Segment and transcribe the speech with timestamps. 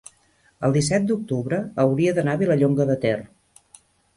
[0.69, 3.17] el disset d'octubre hauria d'anar a Vilallonga de Ter.